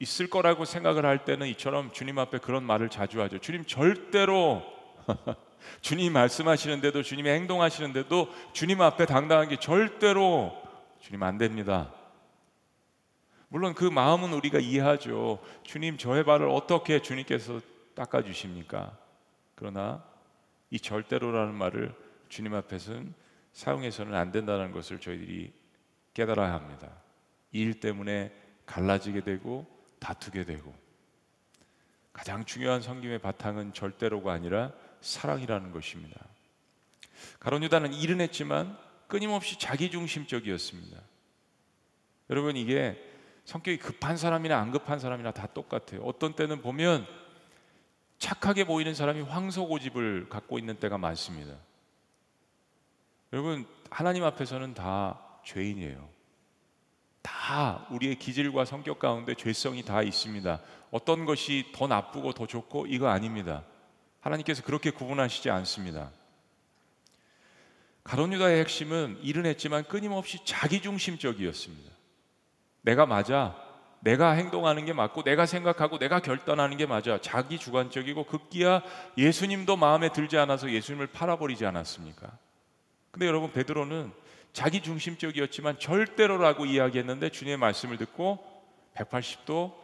[0.00, 3.38] 있을 거라고 생각을 할 때는 이처럼 주님 앞에 그런 말을 자주 하죠.
[3.38, 4.64] 주님 절대로
[5.80, 10.60] 주님 말씀하시는데도 주님이 행동하시는데도 주님 앞에 당당한 게 절대로
[11.00, 11.92] 주님 안 됩니다.
[13.48, 15.42] 물론 그 마음은 우리가 이해하죠.
[15.62, 17.60] 주님 저의 발을 어떻게 주님께서
[17.94, 18.96] 닦아 주십니까?
[19.54, 20.04] 그러나
[20.70, 21.94] 이 절대로라는 말을
[22.28, 23.14] 주님 앞에서는
[23.52, 25.52] 사용해서는 안 된다는 것을 저희들이
[26.14, 26.90] 깨달아야 합니다.
[27.52, 28.32] 일 때문에
[28.66, 29.66] 갈라지게 되고
[29.98, 30.74] 다투게 되고
[32.12, 36.20] 가장 중요한 성김의 바탕은 절대로가 아니라 사랑이라는 것입니다.
[37.40, 41.00] 가론 유다는 일은 했지만 끊임없이 자기 중심적이었습니다.
[42.30, 43.07] 여러분 이게
[43.48, 46.02] 성격이 급한 사람이나 안 급한 사람이나 다 똑같아요.
[46.02, 47.06] 어떤 때는 보면
[48.18, 51.56] 착하게 보이는 사람이 황소고집을 갖고 있는 때가 많습니다.
[53.32, 56.10] 여러분 하나님 앞에서는 다 죄인이에요.
[57.22, 60.60] 다 우리의 기질과 성격 가운데 죄성이 다 있습니다.
[60.90, 63.64] 어떤 것이 더 나쁘고 더 좋고 이거 아닙니다.
[64.20, 66.10] 하나님께서 그렇게 구분하시지 않습니다.
[68.04, 71.97] 가론 유다의 핵심은 일은 했지만 끊임없이 자기 중심적이었습니다.
[72.82, 73.56] 내가 맞아.
[74.00, 77.20] 내가 행동하는 게 맞고 내가 생각하고 내가 결단하는 게 맞아.
[77.20, 78.82] 자기 주관적이고 급기야
[79.16, 82.38] 예수님도 마음에 들지 않아서 예수님을 팔아버리지 않았습니까?
[83.10, 84.12] 근데 여러분 베드로는
[84.52, 88.38] 자기 중심적이었지만 절대로라고 이야기했는데 주님의 말씀을 듣고
[88.94, 89.74] 180도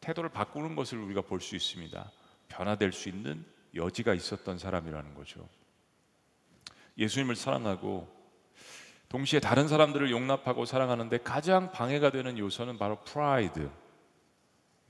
[0.00, 2.10] 태도를 바꾸는 것을 우리가 볼 수 있습니다.
[2.48, 5.46] 변화될 수 있는 여지가 있었던 사람이라는 거죠.
[6.96, 8.08] 예수님을 사랑하고
[9.08, 13.70] 동시에 다른 사람들을 용납하고 사랑하는데 가장 방해가 되는 요소는 바로 프라이드,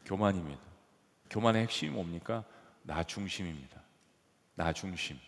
[0.04, 0.60] 교만입니다.
[1.30, 2.44] 교만의 핵심이 뭡니까?
[2.82, 3.80] 나 중심입니다.
[4.54, 5.18] 나 중심.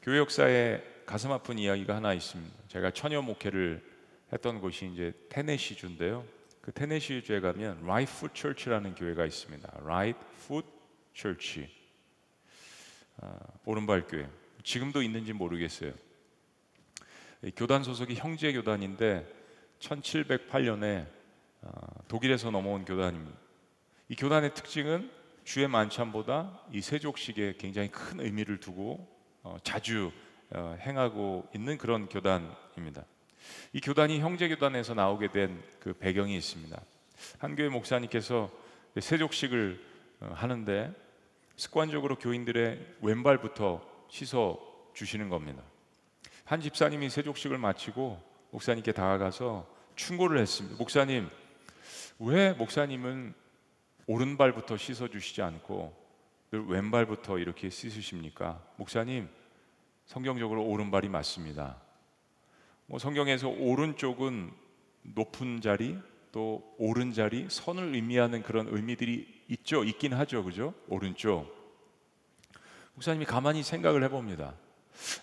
[0.00, 2.54] 교회 역사에 가슴 아픈 이야기가 하나 있습니다.
[2.68, 3.84] 제가 처녀 목회를
[4.32, 6.24] 했던 곳이 이제 테네시 주인데요.
[6.60, 9.70] 그 테네시 주에 가면 Right Foot Church라는 교회가 있습니다.
[9.82, 10.66] Right Foot
[11.14, 11.68] Church.
[13.18, 14.28] 아, 오른발 교회
[14.64, 15.92] 지금도 있는지 모르겠어요.
[17.56, 19.26] 교단 소속이 형제 교단인데
[19.80, 21.06] 1708년에
[21.62, 21.70] 아,
[22.08, 23.38] 독일에서 넘어온 교단입니다.
[24.08, 25.10] 이 교단의 특징은
[25.44, 29.08] 주의 만찬보다 이 세족식에 굉장히 큰 의미를 두고
[29.42, 30.12] 어, 자주
[30.50, 33.04] 어, 행하고 있는 그런 교단입니다.
[33.72, 36.80] 이 교단이 형제 교단에서 나오게 된 그 배경이 있습니다.
[37.38, 38.50] 한 교회 목사님께서
[39.00, 39.84] 세족식을
[40.20, 40.94] 어, 하는데
[41.56, 44.60] 습관적으로 교인들의 왼발부터 씻어
[44.94, 45.62] 주시는 겁니다.
[46.44, 50.76] 한 집사님이 세족식을 마치고 목사님께 다가가서 충고를 했습니다.
[50.76, 51.28] 목사님,
[52.18, 53.34] 왜 목사님은
[54.06, 55.94] 오른발부터 씻어 주시지 않고
[56.50, 58.62] 왼발부터 이렇게 씻으십니까?
[58.76, 59.28] 목사님,
[60.06, 61.80] 성경적으로 오른발이 맞습니다.
[62.86, 64.52] 뭐 성경에서 오른쪽은
[65.02, 65.98] 높은 자리
[66.32, 71.46] 또 오른 자리 선을 의미하는 그런 의미들이 있죠 있긴 하죠 그죠 오른쪽
[72.94, 74.54] 목사님이 가만히 생각을 해 봅니다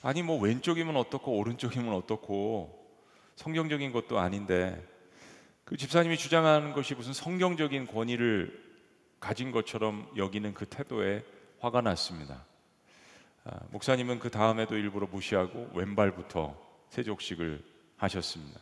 [0.01, 2.87] 아니 뭐 왼쪽이면 어떻고 오른쪽이면 어떻고
[3.35, 4.85] 성경적인 것도 아닌데
[5.63, 8.69] 그 집사님이 주장하는 것이 무슨 성경적인 권위를
[9.19, 11.23] 가진 것처럼 여기는 그 태도에
[11.59, 12.45] 화가 났습니다
[13.45, 16.55] 아, 목사님은 그 다음에도 일부러 무시하고 왼발부터
[16.89, 17.63] 세족식을
[17.97, 18.59] 하셨습니다.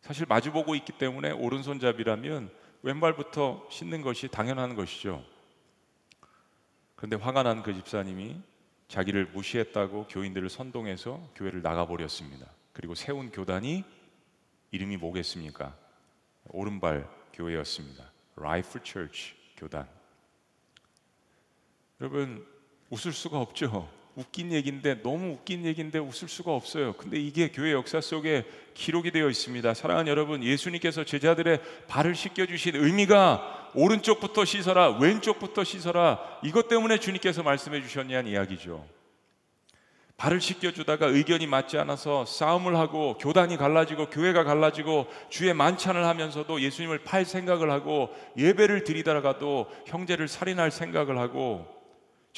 [0.00, 2.50] 사실 마주보고 있기 때문에 오른손잡이라면
[2.82, 5.24] 왼발부터 씻는 것이 당연한 것이죠.
[6.96, 8.40] 그런데 화가 난 그 집사님이
[8.88, 12.46] 자기를 무시했다고 교인들을 선동해서 교회를 나가버렸습니다.
[12.72, 13.84] 그리고 세운 교단이
[14.70, 15.76] 이름이 뭐겠습니까?
[16.50, 18.10] 오른발 교회였습니다.
[18.36, 19.88] Right Foot Church 교단.
[22.00, 22.46] 여러분
[22.90, 23.97] 웃을 수가 없죠.
[24.18, 26.92] 웃긴 얘기인데 너무 웃긴 얘기인데 웃을 수가 없어요.
[26.94, 29.74] 근데 이게 교회 역사 속에 기록이 되어 있습니다.
[29.74, 36.18] 사랑하는 여러분, 예수님께서 제자들의 발을 씻겨 주신 의미가 오른쪽부터 씻어라, 왼쪽부터 씻어라.
[36.42, 38.84] 이것 때문에 주님께서 말씀해 주셨냐는 이야기죠.
[40.16, 47.04] 발을 씻겨주다가 의견이 맞지 않아서 싸움을 하고 교단이 갈라지고 교회가 갈라지고 주의 만찬을 하면서도 예수님을
[47.04, 51.77] 팔 생각을 하고 예배를 드리다가도 형제를 살인할 생각을 하고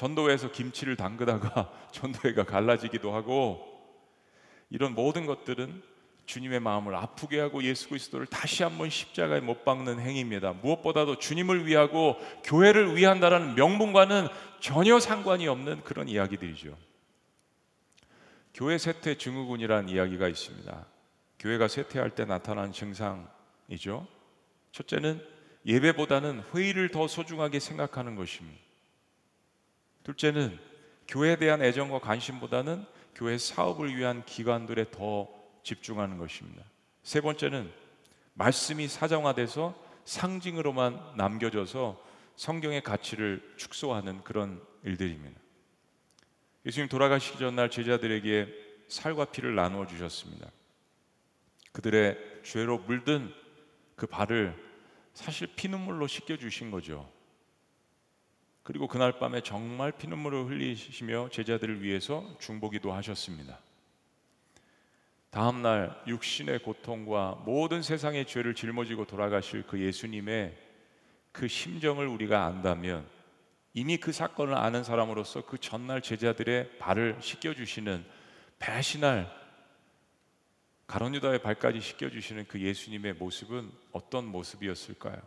[0.00, 3.66] 전도회에서 김치를 담그다가 전도회가 갈라지기도 하고
[4.70, 5.82] 이런 모든 것들은
[6.24, 10.52] 주님의 마음을 아프게 하고 예수 그리스도를 다시 한번 십자가에 못 박는 행위입니다.
[10.52, 14.28] 무엇보다도 주님을 위하고 교회를 위한다라는 명분과는
[14.60, 16.78] 전혀 상관이 없는 그런 이야기들이죠.
[18.54, 20.86] 교회 세퇴 증후군이라는 이야기가 있습니다.
[21.40, 24.06] 교회가 쇠퇴할 때 나타나는 증상이죠.
[24.72, 25.20] 첫째는
[25.66, 28.69] 예배보다는 회의를 더 소중하게 생각하는 것입니다.
[30.04, 30.58] 둘째는
[31.08, 32.84] 교회에 대한 애정과 관심보다는
[33.14, 35.28] 교회 사업을 위한 기관들에 더
[35.62, 36.64] 집중하는 것입니다.
[37.02, 37.70] 세 번째는
[38.34, 42.02] 말씀이 사정화돼서 상징으로만 남겨져서
[42.36, 45.38] 성경의 가치를 축소하는 그런 일들입니다.
[46.64, 48.48] 예수님 돌아가시기 전날 제자들에게
[48.88, 50.50] 살과 피를 나누어 주셨습니다.
[51.72, 53.32] 그들의 죄로 물든
[53.96, 54.56] 그 발을
[55.12, 57.10] 사실 피눈물로 씻겨 주신 거죠.
[58.62, 63.58] 그리고 그날 밤에 정말 피눈물을 흘리시며 제자들을 위해서 중보기도 하셨습니다.
[65.30, 70.56] 다음 날 육신의 고통과 모든 세상의 죄를 짊어지고 돌아가실 그 예수님의
[71.32, 73.06] 그 심정을 우리가 안다면
[73.72, 78.04] 이미 그 사건을 아는 사람으로서 그 전날 제자들의 발을 씻겨 주시는
[78.58, 79.30] 배신할
[80.88, 85.22] 가론 유다의 발까지 씻겨 주시는 그 예수님의 모습은 어떤 모습이었을까요?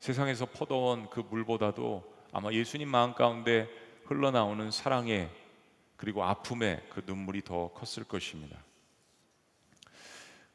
[0.00, 3.68] 세상에서 퍼져온 그 물보다도 아마 예수님 마음 가운데
[4.04, 5.30] 흘러나오는 사랑의
[5.96, 8.62] 그리고 아픔의 그 눈물이 더 컸을 것입니다.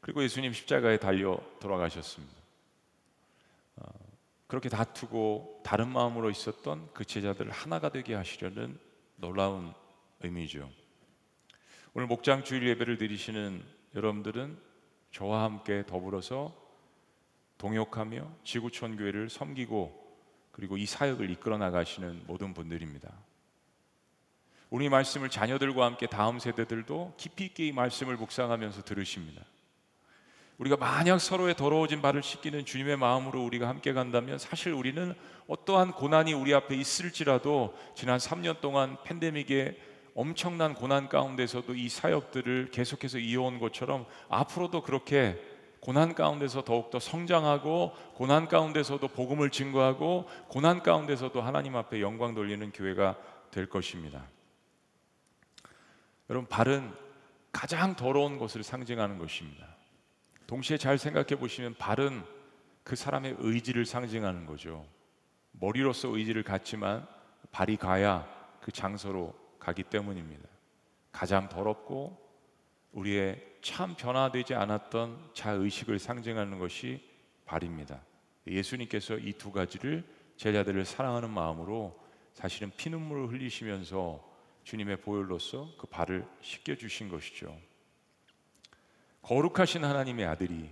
[0.00, 2.34] 그리고 예수님 십자가에 달려 돌아가셨습니다.
[3.76, 3.86] 어,
[4.46, 8.78] 그렇게 다투고 다른 마음으로 있었던 그 제자들을 하나가 되게 하시려는
[9.16, 9.72] 놀라운
[10.20, 10.70] 의미죠.
[11.92, 13.62] 오늘 목장 주일 예배를 드리시는
[13.94, 14.58] 여러분들은
[15.12, 16.63] 저와 함께 더불어서
[17.58, 20.04] 동역하며 지구촌 교회를 섬기고
[20.52, 23.12] 그리고 이 사역을 이끌어 나가시는 모든 분들입니다.
[24.70, 29.42] 우리 말씀을 자녀들과 함께 다음 세대들도 깊이 있게 이 말씀을 묵상하면서 들으십니다.
[30.58, 35.14] 우리가 만약 서로의 더러워진 발을 씻기는 주님의 마음으로 우리가 함께 간다면 사실 우리는
[35.48, 39.76] 어떠한 고난이 우리 앞에 있을지라도 지난 3년 동안 팬데믹의
[40.14, 45.40] 엄청난 고난 가운데서도 이 사역들을 계속해서 이어온 것처럼 앞으로도 그렇게
[45.84, 53.18] 고난 가운데서 더욱더 성장하고 고난 가운데서도 복음을 증거하고 고난 가운데서도 하나님 앞에 영광 돌리는 교회가
[53.50, 54.26] 될 것입니다.
[56.30, 56.90] 여러분 발은
[57.52, 59.76] 가장 더러운 것을 상징하는 것입니다.
[60.46, 62.24] 동시에 잘 생각해 보시면 발은
[62.82, 64.86] 그 사람의 의지를 상징하는 거죠.
[65.52, 67.06] 머리로서 의지를 갖지만
[67.52, 68.26] 발이 가야
[68.62, 70.48] 그 장소로 가기 때문입니다.
[71.12, 72.18] 가장 더럽고
[72.92, 77.02] 우리의 참 변화되지 않았던 자의식을 상징하는 것이
[77.46, 78.04] 발입니다.
[78.46, 80.04] 예수님께서 이 두 가지를
[80.36, 81.98] 제자들을 사랑하는 마음으로
[82.34, 84.22] 사실은 피눈물을 흘리시면서
[84.64, 87.58] 주님의 보혈로서 그 발을 씻겨 주신 것이죠.
[89.22, 90.68] 거룩하신 하나님의 아들이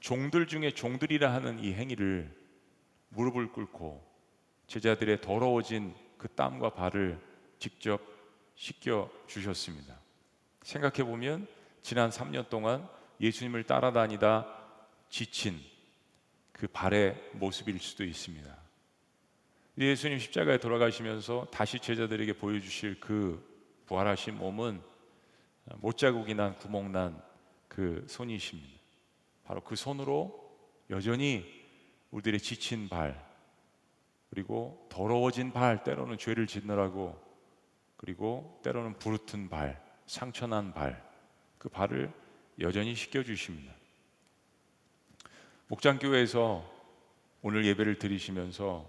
[0.00, 2.36] 종들 중에 종들이라 하는 이 행위를
[3.10, 4.04] 무릎을 꿇고
[4.66, 7.20] 제자들의 더러워진 그 땀과 발을
[7.60, 8.00] 직접
[8.56, 9.96] 씻겨 주셨습니다.
[10.64, 11.46] 생각해 보면
[11.86, 12.88] 지난 3년 동안
[13.20, 14.44] 예수님을 따라다니다
[15.08, 15.60] 지친
[16.50, 18.56] 그 발의 모습일 수도 있습니다.
[19.78, 23.40] 예수님 십자가에 돌아가시면서 다시 제자들에게 보여주실 그
[23.86, 24.82] 부활하신 몸은
[25.76, 27.22] 못자국이 난 구멍 난
[27.68, 28.80] 그 손이십니다.
[29.44, 30.58] 바로 그 손으로
[30.90, 31.44] 여전히
[32.10, 33.24] 우리들의 지친 발
[34.30, 37.16] 그리고 더러워진 발 때로는 죄를 짓느라고
[37.96, 41.06] 그리고 때로는 부르튼 발 상처난 발
[41.58, 42.12] 그 발을
[42.60, 43.72] 여전히 씻겨 주십니다.
[45.68, 46.64] 목장교회에서
[47.42, 48.88] 오늘 예배를 드리시면서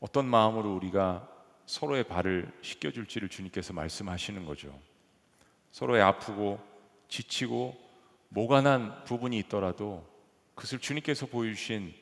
[0.00, 1.28] 어떤 마음으로 우리가
[1.66, 4.78] 서로의 발을 씻겨 줄지를 주님께서 말씀하시는 거죠.
[5.70, 6.58] 서로의 아프고
[7.08, 7.76] 지치고
[8.30, 10.06] 모가 난 부분이 있더라도
[10.54, 11.94] 그것을 주님께서 보여주신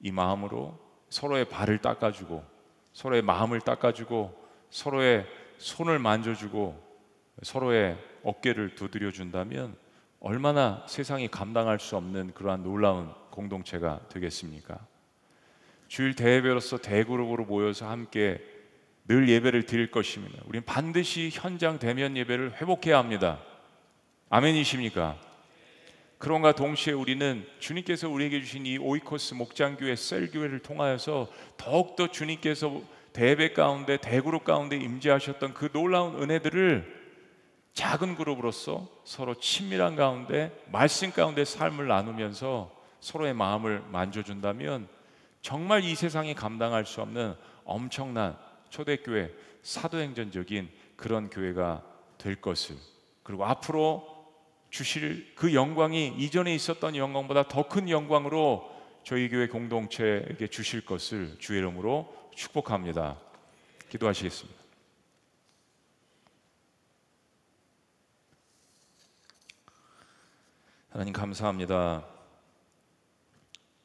[0.00, 0.78] 이 마음으로
[1.10, 2.44] 서로의 발을 닦아주고
[2.92, 5.26] 서로의 마음을 닦아주고 서로의
[5.58, 6.88] 손을 만져주고
[7.42, 9.76] 서로의 어깨를 두드려 준다면
[10.20, 14.78] 얼마나 세상이 감당할 수 없는 그러한 놀라운 공동체가 되겠습니까?
[15.86, 18.40] 주일 대회로서 대그룹으로 모여서 함께
[19.06, 20.42] 늘 예배를 드릴 것입니다.
[20.46, 23.40] 우리는 반드시 현장 대면 예배를 회복해야 합니다.
[24.28, 25.16] 아멘이십니까?
[26.18, 32.82] 그런가 동시에 우리는 주님께서 우리에게 주신 이 오이코스 목장교회 셀교회를 통하여서 더욱더 주님께서
[33.14, 36.97] 대배 가운데 대그룹 가운데 임재하셨던 그 놀라운 은혜들을
[37.78, 44.88] 작은 그룹으로서 서로 친밀한 가운데 말씀 가운데 삶을 나누면서 서로의 마음을 만져준다면
[45.42, 48.36] 정말 이 세상이 감당할 수 없는 엄청난
[48.70, 51.84] 초대교회 사도행전적인 그런 교회가
[52.18, 52.74] 될 것을
[53.22, 54.26] 그리고 앞으로
[54.70, 58.68] 주실 그 영광이 이전에 있었던 영광보다 더 큰 영광으로
[59.04, 63.18] 저희 교회 공동체에게 주실 것을 주의 이름으로 축복합니다.
[63.88, 64.57] 기도하시겠습니다.
[70.90, 72.06] 하나님 감사합니다.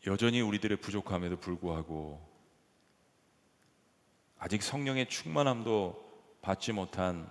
[0.08, 2.26] 여전히 우리들의 부족함에도 불구하고
[4.39, 6.02] 아직 성령의 충만함도
[6.42, 7.30] 받지 못한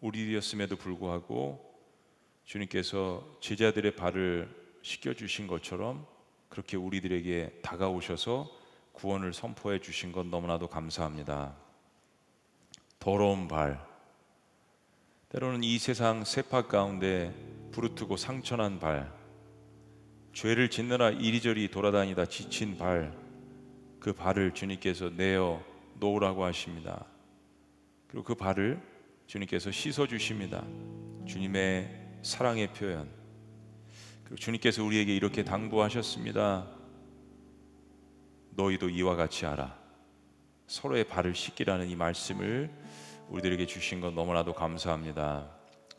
[0.00, 1.78] 우리였음에도 불구하고
[2.44, 6.04] 주님께서 제자들의 발을 씻겨 주신 것처럼
[6.48, 8.50] 그렇게 우리들에게 다가오셔서
[8.94, 11.54] 구원을 선포해 주신 건 너무나도 감사합니다.
[12.98, 13.91] 더러운 발,
[15.32, 17.32] 때로는 이 세상 세파 가운데
[17.72, 19.10] 부르트고 상처난 발,
[20.34, 23.16] 죄를 짓느라 이리저리 돌아다니다 지친 발,
[23.98, 25.64] 그 발을 주님께서 내어
[25.94, 27.06] 놓으라고 하십니다.
[28.08, 28.78] 그리고 그 발을
[29.26, 30.62] 주님께서 씻어 주십니다.
[31.26, 33.08] 주님의 사랑의 표현.
[34.24, 36.68] 그리고 주님께서 우리에게 이렇게 당부하셨습니다.
[38.50, 39.78] 너희도 이와 같이 하라.
[40.66, 42.70] 서로의 발을 씻기라는 이 말씀을
[43.28, 45.48] 우리들에게 주신 건 너무나도 감사합니다.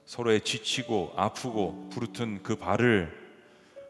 [0.06, 3.12] 서로의 지치고 아프고 부르튼 그 발을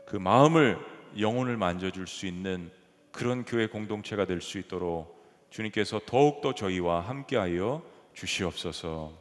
[0.06, 0.78] 그 마음을
[1.20, 2.72] 영혼을 만져줄 수 있는
[3.12, 9.14] 그런 교회 공동체가 될 수 있도록 주님께서 더욱더 저희와 함께하여 주시옵소서.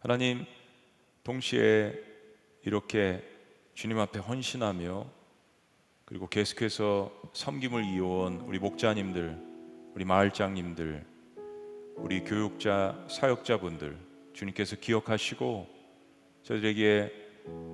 [0.00, 0.46] 하나님
[1.22, 1.94] 동시에
[2.64, 3.22] 이렇게
[3.74, 5.06] 주님 앞에 헌신하며
[6.06, 9.38] 그리고 계속해서 섬김을 이어온 우리 목자님들,
[9.94, 11.06] 우리 마을장님들,
[12.02, 13.96] 우리 교육자, 사역자분들
[14.32, 15.68] 주님께서 기억하시고
[16.42, 17.12] 저들에게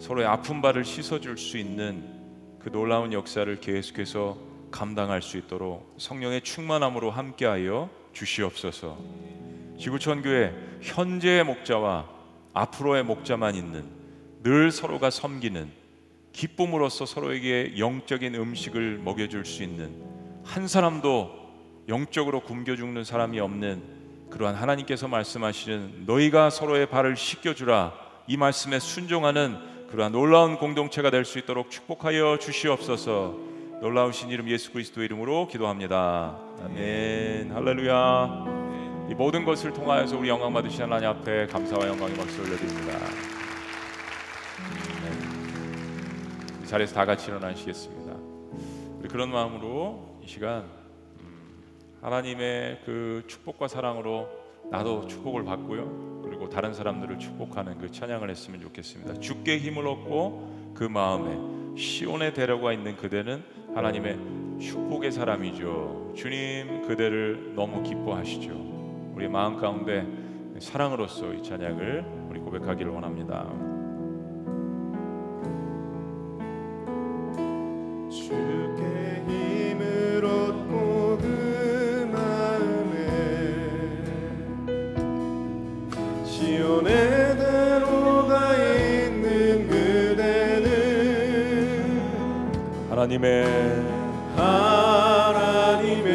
[0.01, 4.37] 서로의 아픈 발을 씻어줄 수 있는 그 놀라운 역사를 계속해서
[4.73, 8.99] 감당할 수 있도록 성령의 충만함으로 함께하여 주시옵소서.
[9.79, 12.09] 지구촌 교회 현재의 목자와
[12.53, 13.85] 앞으로의 목자만 있는
[14.43, 15.71] 늘 서로가 섬기는
[16.33, 20.03] 기쁨으로써 서로에게 영적인 음식을 먹여줄 수 있는
[20.43, 21.31] 한 사람도
[21.89, 23.96] 영적으로 굶겨 죽는 사람이 없는
[24.31, 27.93] 그러한 하나님께서 말씀하시는 너희가 서로의 발을 씻겨주라.
[28.27, 29.57] 이 말씀에 순종하는
[29.91, 33.37] 그러한 놀라운 공동체가 될 수 있도록 축복하여 주시옵소서.
[33.81, 36.39] 놀라우신 이름 예수 그리스도 이름으로 기도합니다.
[36.65, 37.53] 아멘.
[37.53, 39.07] 할렐루야.
[39.11, 42.99] 이 모든 것을 통하여서 우리 영광 받으시 하나님 앞에 감사와 영광의 박수 올려드립니다.
[45.03, 46.65] 네.
[46.65, 48.13] 이 자리에서 다 같이 일어나시겠습니다.
[48.99, 50.65] 우리 그런 마음으로 이 시간
[52.01, 54.29] 하나님의 그 축복과 사랑으로
[54.71, 56.23] 나도 축복을 받고요.
[56.25, 59.21] 그리고 다른 사람들을 축복하는 그 찬양을 했으면 좋겠습니다.
[59.21, 63.43] 주께 힘을 얻고 그 마음에 시온에 데려가 있는 그대는
[63.75, 64.19] 하나님의
[64.61, 66.15] 축복의 사람이죠.
[66.17, 69.13] 주님 그대를 너무 기뻐하시죠.
[69.15, 70.07] 우리 마음 가운데
[70.59, 73.47] 사랑으로서 이 찬양을 우리 고백하기를 원합니다.
[78.11, 78.86] 주께
[92.97, 93.45] 하나님의
[94.37, 96.07] 하나님의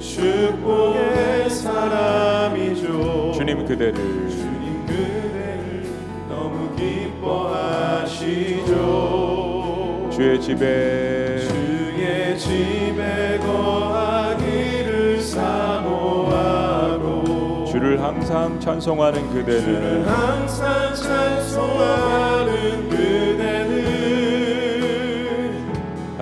[0.00, 3.32] 축복의 사람이죠.
[3.34, 3.92] 주님 그대를
[4.30, 5.84] 주님 그대를
[6.30, 8.22] 너무 기뻐하시죠.
[10.10, 16.54] 주의 집에 주의 집에 거하기를 사모하고
[17.66, 22.21] 주를 항상 찬송하는 주를 그대는 항상 찬송하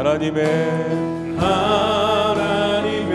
[0.01, 0.47] 하나님의
[1.37, 3.11] 하나님의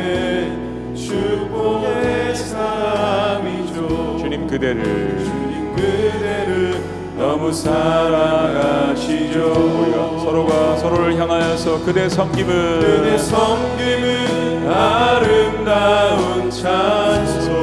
[0.96, 4.18] 축복의 사람이죠.
[4.20, 4.84] 주님 그대를
[5.18, 6.80] 주님 그대를
[7.18, 9.40] 너무 사랑하시죠.
[9.40, 17.56] 우리가 서로가 서로를 향하여서 그대 섬김을 그대 섬김은 아름다운 찬송.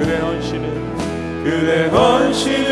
[0.00, 2.65] 그대 헌신은 그대 헌신은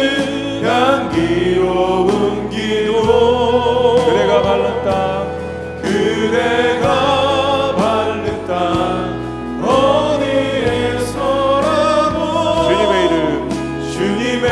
[0.74, 4.04] 향기로운 기도.
[4.06, 4.90] 그대가 밟는 땅
[5.82, 8.52] 그대가 밟는 땅
[11.04, 12.18] 어디에서라도
[12.68, 13.48] 주님의 이름.
[13.92, 14.48] 주님의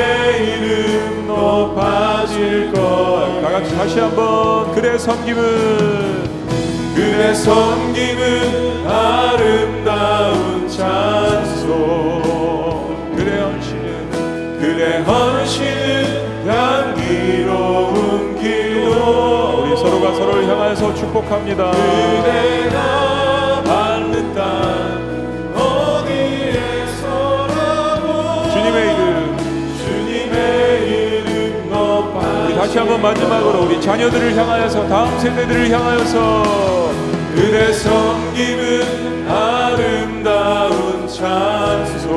[0.46, 5.40] 이름 높아질 것다 같이 다시 한번 그대 섬김은
[6.94, 12.21] 그대 섬김은 아름다운 찬송
[21.12, 21.72] 축복합니다.
[28.50, 29.36] 주님의 이름.
[29.78, 31.70] 주님의 이름
[32.56, 36.92] 다시 한번 마지막으로 우리 자녀들을 향하여서 다음 세대들을 향하여서.
[37.34, 42.12] 그대 섬김은 아름다운 찬송.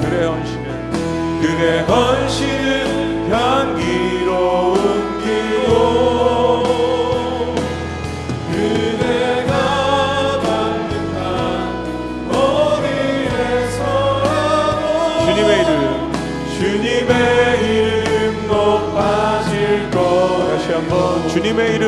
[0.00, 2.67] 그대 헌신은 그대 헌신은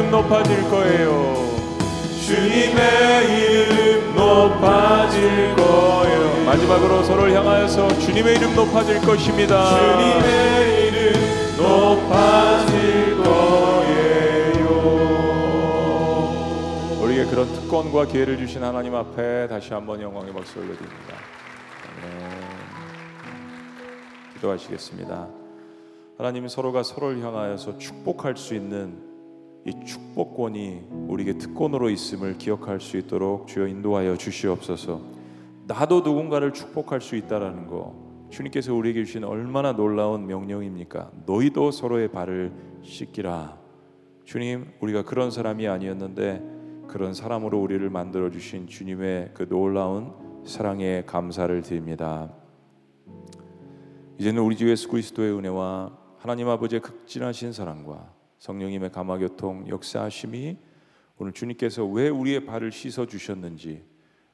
[0.00, 1.34] 이름 높아질 거예요.
[2.24, 6.44] 주님의 이름 높아질 거예요.
[6.46, 9.78] 마지막으로 서로를 향하여서 주님의 이름 높아질 것입니다.
[9.78, 11.12] 주님의 이름
[11.58, 14.68] 높아질 거예요.
[17.02, 21.14] 우리에게 그런 특권과 기회를 주신 하나님 앞에 다시 한번 영광의 박수 올려드립니다.
[24.32, 25.28] 기도하시겠습니다.
[26.16, 29.09] 하나님 서로가 서로를 향하여서 축복할 수 있는
[29.66, 35.00] 이 축복권이 우리에게 특권으로 있음을 기억할 수 있도록 주여 인도하여 주시옵소서.
[35.66, 37.94] 나도 누군가를 축복할 수 있다라는 거
[38.30, 41.10] 주님께서 우리에게 주신 얼마나 놀라운 명령입니까?
[41.26, 42.52] 너희도 서로의 발을
[42.82, 43.58] 씻기라.
[44.24, 50.12] 주님, 우리가 그런 사람이 아니었는데 그런 사람으로 우리를 만들어 주신 주님의 그 놀라운
[50.44, 52.32] 사랑에 감사를 드립니다.
[54.18, 60.56] 이제는 우리 주 예수 그리스도의 은혜와 하나님 아버지의 극진하신 사랑과 성령님의 감화교통 역사하심이
[61.18, 63.84] 오늘 주님께서 왜 우리의 발을 씻어 주셨는지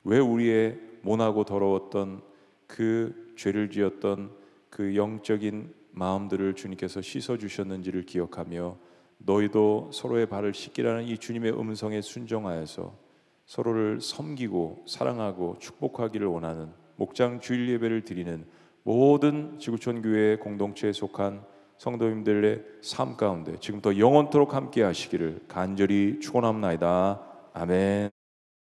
[0.05, 2.23] 왜 우리의 모나고 더러웠던
[2.69, 4.31] 그 죄를 지었던
[4.71, 8.79] 그 영적인 마음들을 주님께서 씻어 주셨는지를 기억하며
[9.19, 12.97] 너희도 서로의 발을 씻기라는 이 주님의 음성에 순종하여서
[13.45, 18.47] 서로를 섬기고 사랑하고 축복하기를 원하는 목장 주일 예배를 드리는
[18.85, 27.23] 모든 지구촌 교회 공동체에 속한 성도님들의 삶 가운데 지금부터 영원토록 함께 하시기를 간절히 축원합니다.
[27.53, 28.16] 아멘.